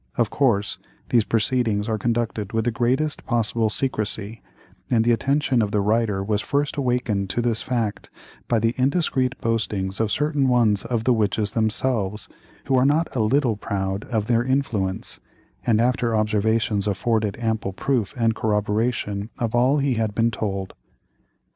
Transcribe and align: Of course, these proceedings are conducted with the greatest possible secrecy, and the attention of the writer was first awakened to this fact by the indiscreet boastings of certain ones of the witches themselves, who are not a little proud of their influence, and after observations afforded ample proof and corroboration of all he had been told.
Of 0.17 0.31
course, 0.31 0.79
these 1.09 1.23
proceedings 1.23 1.87
are 1.87 1.99
conducted 1.99 2.53
with 2.53 2.65
the 2.65 2.71
greatest 2.71 3.23
possible 3.27 3.69
secrecy, 3.69 4.41
and 4.89 5.03
the 5.05 5.11
attention 5.11 5.61
of 5.61 5.69
the 5.69 5.79
writer 5.79 6.23
was 6.23 6.41
first 6.41 6.75
awakened 6.75 7.29
to 7.29 7.39
this 7.39 7.61
fact 7.61 8.09
by 8.47 8.57
the 8.57 8.73
indiscreet 8.79 9.39
boastings 9.41 9.99
of 9.99 10.11
certain 10.11 10.49
ones 10.49 10.85
of 10.85 11.03
the 11.03 11.13
witches 11.13 11.51
themselves, 11.51 12.27
who 12.65 12.75
are 12.77 12.83
not 12.85 13.15
a 13.15 13.19
little 13.19 13.55
proud 13.57 14.05
of 14.05 14.25
their 14.25 14.43
influence, 14.43 15.19
and 15.67 15.79
after 15.79 16.15
observations 16.15 16.87
afforded 16.87 17.37
ample 17.39 17.71
proof 17.71 18.15
and 18.17 18.33
corroboration 18.35 19.29
of 19.37 19.53
all 19.53 19.77
he 19.77 19.93
had 19.93 20.15
been 20.15 20.31
told. 20.31 20.73